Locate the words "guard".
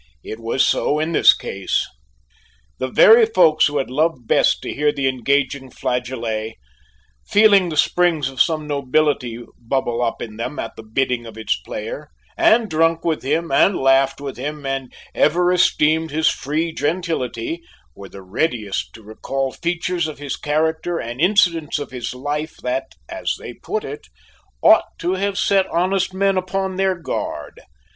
26.99-27.59